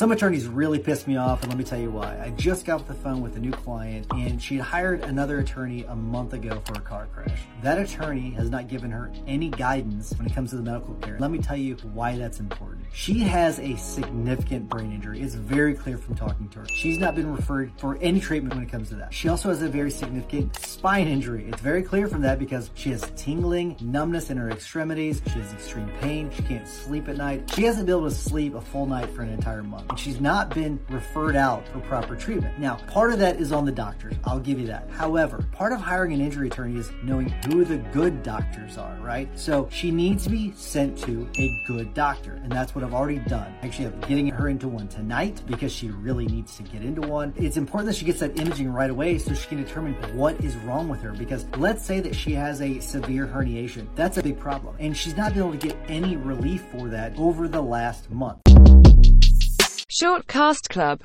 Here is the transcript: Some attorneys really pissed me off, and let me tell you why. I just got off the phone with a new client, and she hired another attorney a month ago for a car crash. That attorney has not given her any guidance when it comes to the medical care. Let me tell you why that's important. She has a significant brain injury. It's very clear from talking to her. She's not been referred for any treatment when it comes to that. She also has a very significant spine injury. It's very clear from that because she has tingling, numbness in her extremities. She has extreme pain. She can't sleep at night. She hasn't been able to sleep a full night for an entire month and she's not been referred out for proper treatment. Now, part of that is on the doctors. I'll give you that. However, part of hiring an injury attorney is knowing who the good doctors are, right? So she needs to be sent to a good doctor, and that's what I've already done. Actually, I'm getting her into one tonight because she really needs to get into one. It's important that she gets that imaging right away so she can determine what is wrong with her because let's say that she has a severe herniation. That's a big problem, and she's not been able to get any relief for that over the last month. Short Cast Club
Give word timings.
Some 0.00 0.12
attorneys 0.12 0.46
really 0.46 0.78
pissed 0.78 1.06
me 1.06 1.18
off, 1.18 1.42
and 1.42 1.50
let 1.50 1.58
me 1.58 1.64
tell 1.64 1.78
you 1.78 1.90
why. 1.90 2.18
I 2.24 2.30
just 2.30 2.64
got 2.64 2.80
off 2.80 2.88
the 2.88 2.94
phone 2.94 3.20
with 3.20 3.36
a 3.36 3.38
new 3.38 3.50
client, 3.50 4.06
and 4.14 4.42
she 4.42 4.56
hired 4.56 5.02
another 5.02 5.40
attorney 5.40 5.84
a 5.84 5.94
month 5.94 6.32
ago 6.32 6.62
for 6.64 6.72
a 6.72 6.80
car 6.80 7.06
crash. 7.12 7.42
That 7.62 7.76
attorney 7.76 8.30
has 8.30 8.48
not 8.48 8.66
given 8.66 8.90
her 8.92 9.12
any 9.26 9.50
guidance 9.50 10.14
when 10.16 10.26
it 10.26 10.34
comes 10.34 10.48
to 10.50 10.56
the 10.56 10.62
medical 10.62 10.94
care. 10.94 11.18
Let 11.20 11.30
me 11.30 11.38
tell 11.38 11.58
you 11.58 11.76
why 11.92 12.16
that's 12.16 12.40
important. 12.40 12.86
She 12.94 13.18
has 13.18 13.58
a 13.58 13.76
significant 13.76 14.70
brain 14.70 14.90
injury. 14.90 15.20
It's 15.20 15.34
very 15.34 15.74
clear 15.74 15.98
from 15.98 16.14
talking 16.14 16.48
to 16.48 16.60
her. 16.60 16.66
She's 16.68 16.98
not 16.98 17.14
been 17.14 17.30
referred 17.30 17.70
for 17.76 17.98
any 18.00 18.20
treatment 18.20 18.54
when 18.54 18.64
it 18.64 18.70
comes 18.70 18.88
to 18.88 18.94
that. 18.94 19.12
She 19.12 19.28
also 19.28 19.50
has 19.50 19.60
a 19.60 19.68
very 19.68 19.90
significant 19.90 20.56
spine 20.64 21.08
injury. 21.08 21.44
It's 21.46 21.60
very 21.60 21.82
clear 21.82 22.08
from 22.08 22.22
that 22.22 22.38
because 22.38 22.70
she 22.72 22.88
has 22.88 23.02
tingling, 23.16 23.76
numbness 23.82 24.30
in 24.30 24.38
her 24.38 24.50
extremities. 24.50 25.20
She 25.26 25.40
has 25.40 25.52
extreme 25.52 25.90
pain. 26.00 26.30
She 26.34 26.42
can't 26.44 26.66
sleep 26.66 27.06
at 27.08 27.18
night. 27.18 27.52
She 27.54 27.64
hasn't 27.64 27.84
been 27.84 27.96
able 27.96 28.08
to 28.08 28.14
sleep 28.14 28.54
a 28.54 28.62
full 28.62 28.86
night 28.86 29.10
for 29.10 29.20
an 29.20 29.28
entire 29.28 29.62
month 29.62 29.89
and 29.90 29.98
she's 29.98 30.20
not 30.20 30.54
been 30.54 30.80
referred 30.88 31.36
out 31.36 31.66
for 31.68 31.80
proper 31.80 32.14
treatment. 32.14 32.58
Now, 32.58 32.76
part 32.86 33.12
of 33.12 33.18
that 33.18 33.40
is 33.40 33.52
on 33.52 33.64
the 33.64 33.72
doctors. 33.72 34.14
I'll 34.24 34.38
give 34.38 34.58
you 34.58 34.66
that. 34.68 34.88
However, 34.90 35.44
part 35.52 35.72
of 35.72 35.80
hiring 35.80 36.12
an 36.12 36.20
injury 36.20 36.46
attorney 36.46 36.78
is 36.78 36.92
knowing 37.02 37.28
who 37.28 37.64
the 37.64 37.78
good 37.92 38.22
doctors 38.22 38.78
are, 38.78 38.96
right? 39.02 39.28
So 39.38 39.68
she 39.70 39.90
needs 39.90 40.24
to 40.24 40.30
be 40.30 40.52
sent 40.52 40.96
to 40.98 41.28
a 41.38 41.62
good 41.66 41.92
doctor, 41.92 42.34
and 42.34 42.52
that's 42.52 42.74
what 42.74 42.84
I've 42.84 42.94
already 42.94 43.18
done. 43.18 43.52
Actually, 43.62 43.86
I'm 43.86 44.00
getting 44.02 44.28
her 44.28 44.48
into 44.48 44.68
one 44.68 44.86
tonight 44.86 45.42
because 45.46 45.72
she 45.72 45.90
really 45.90 46.26
needs 46.26 46.56
to 46.56 46.62
get 46.62 46.82
into 46.82 47.00
one. 47.00 47.34
It's 47.36 47.56
important 47.56 47.88
that 47.88 47.96
she 47.96 48.04
gets 48.04 48.20
that 48.20 48.38
imaging 48.38 48.72
right 48.72 48.90
away 48.90 49.18
so 49.18 49.34
she 49.34 49.48
can 49.48 49.62
determine 49.62 49.94
what 50.16 50.40
is 50.44 50.54
wrong 50.58 50.88
with 50.88 51.02
her 51.02 51.12
because 51.12 51.46
let's 51.56 51.84
say 51.84 51.98
that 52.00 52.14
she 52.14 52.32
has 52.32 52.62
a 52.62 52.78
severe 52.78 53.26
herniation. 53.26 53.88
That's 53.96 54.18
a 54.18 54.22
big 54.22 54.38
problem, 54.38 54.76
and 54.78 54.96
she's 54.96 55.16
not 55.16 55.34
been 55.34 55.42
able 55.42 55.52
to 55.52 55.58
get 55.68 55.76
any 55.88 56.16
relief 56.16 56.62
for 56.70 56.88
that 56.88 57.18
over 57.18 57.48
the 57.48 57.60
last 57.60 58.08
month. 58.10 58.40
Short 60.00 60.26
Cast 60.26 60.70
Club 60.70 60.98